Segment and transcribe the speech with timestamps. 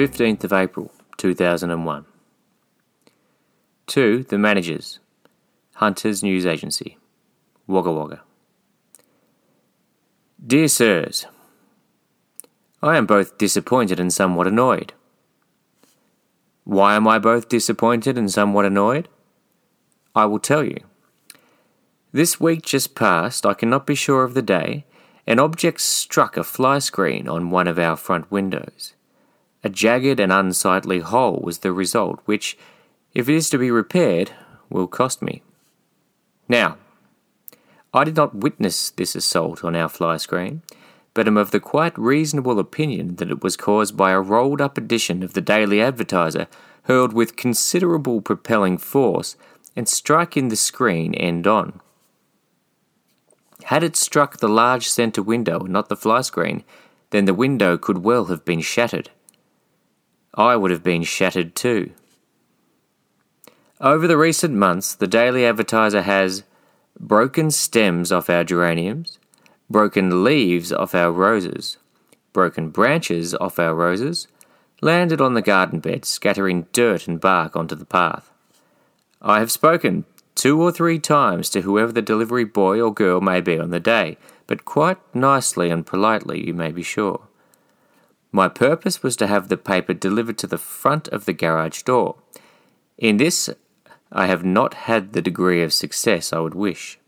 [0.00, 2.06] 15th of April 2001.
[3.88, 4.98] To the managers,
[5.74, 6.96] Hunters News Agency,
[7.66, 8.22] Wagga Wagga.
[10.42, 11.26] Dear Sirs,
[12.82, 14.94] I am both disappointed and somewhat annoyed.
[16.64, 19.06] Why am I both disappointed and somewhat annoyed?
[20.14, 20.78] I will tell you.
[22.10, 24.86] This week just past, I cannot be sure of the day,
[25.26, 28.94] an object struck a fly screen on one of our front windows.
[29.62, 32.56] A jagged and unsightly hole was the result, which,
[33.14, 34.32] if it is to be repaired,
[34.70, 35.42] will cost me.
[36.48, 36.78] Now,
[37.92, 40.62] I did not witness this assault on our fly screen,
[41.12, 44.78] but am of the quite reasonable opinion that it was caused by a rolled up
[44.78, 46.46] edition of the Daily Advertiser
[46.84, 49.36] hurled with considerable propelling force
[49.76, 51.80] and striking the screen end on.
[53.64, 56.64] Had it struck the large centre window and not the fly screen,
[57.10, 59.10] then the window could well have been shattered.
[60.34, 61.92] I would have been shattered too.
[63.80, 66.44] Over the recent months, the Daily Advertiser has
[66.98, 69.18] broken stems off our geraniums,
[69.70, 71.78] broken leaves off our roses,
[72.32, 74.28] broken branches off our roses,
[74.82, 78.30] landed on the garden bed, scattering dirt and bark onto the path.
[79.22, 83.40] I have spoken two or three times to whoever the delivery boy or girl may
[83.40, 87.22] be on the day, but quite nicely and politely, you may be sure.
[88.32, 92.16] My purpose was to have the paper delivered to the front of the garage door.
[92.96, 93.50] In this,
[94.12, 96.98] I have not had the degree of success I would wish.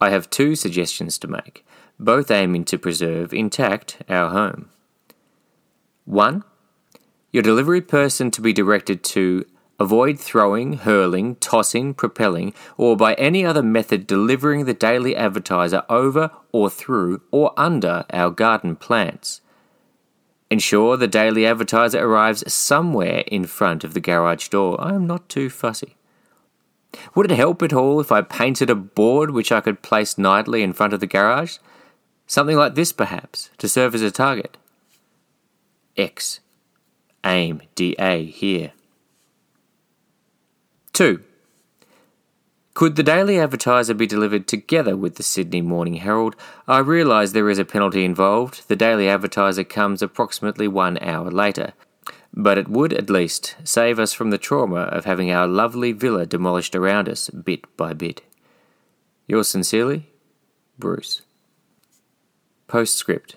[0.00, 1.64] I have two suggestions to make,
[1.98, 4.68] both aiming to preserve intact our home.
[6.04, 6.44] 1.
[7.32, 9.46] Your delivery person to be directed to
[9.80, 16.30] avoid throwing, hurling, tossing, propelling, or by any other method delivering the daily advertiser over
[16.52, 19.40] or through or under our garden plants.
[20.50, 24.80] Ensure the daily advertiser arrives somewhere in front of the garage door.
[24.80, 25.96] I am not too fussy.
[27.14, 30.62] Would it help at all if I painted a board which I could place nightly
[30.62, 31.58] in front of the garage?
[32.26, 34.56] Something like this, perhaps, to serve as a target.
[35.96, 36.40] X.
[37.24, 38.72] Aim DA here.
[40.92, 41.22] 2.
[42.74, 46.34] Could the Daily Advertiser be delivered together with the Sydney Morning Herald?
[46.66, 48.66] I realise there is a penalty involved.
[48.66, 51.74] The Daily Advertiser comes approximately one hour later.
[52.32, 56.26] But it would at least save us from the trauma of having our lovely villa
[56.26, 58.22] demolished around us bit by bit.
[59.28, 60.10] Yours sincerely,
[60.76, 61.22] Bruce.
[62.66, 63.36] Postscript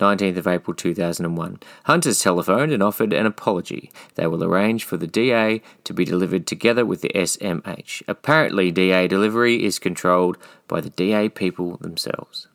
[0.00, 1.60] 19th of April 2001.
[1.84, 3.92] Hunters telephoned and offered an apology.
[4.16, 8.02] They will arrange for the DA to be delivered together with the SMH.
[8.08, 12.48] Apparently, DA delivery is controlled by the DA people themselves.